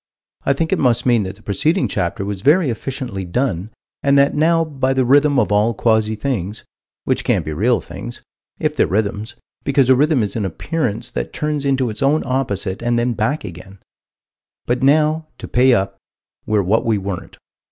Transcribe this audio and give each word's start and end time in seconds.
I 0.47 0.53
think 0.53 0.73
it 0.73 0.79
must 0.79 1.05
mean 1.05 1.21
that 1.25 1.35
the 1.35 1.43
preceding 1.43 1.87
chapter 1.87 2.25
was 2.25 2.41
very 2.41 2.71
efficiently 2.71 3.23
done, 3.23 3.69
and 4.01 4.17
that 4.17 4.33
now 4.33 4.65
by 4.65 4.93
the 4.93 5.05
rhythm 5.05 5.37
of 5.37 5.51
all 5.51 5.75
quasi 5.75 6.15
things 6.15 6.63
which 7.03 7.23
can't 7.23 7.45
be 7.45 7.53
real 7.53 7.79
things, 7.79 8.23
if 8.57 8.75
they're 8.75 8.87
rhythms, 8.87 9.35
because 9.63 9.89
a 9.89 9.95
rhythm 9.95 10.23
is 10.23 10.35
an 10.35 10.43
appearance 10.43 11.11
that 11.11 11.33
turns 11.33 11.65
into 11.65 11.91
its 11.91 12.01
own 12.01 12.23
opposite 12.25 12.81
and 12.81 12.97
then 12.97 13.13
back 13.13 13.43
again 13.43 13.77
but 14.65 14.81
now, 14.81 15.27
to 15.37 15.47
pay 15.47 15.71
up, 15.71 15.97
we're 16.47 16.63
what 16.63 16.83
we 16.83 16.97
weren't. 16.97 17.37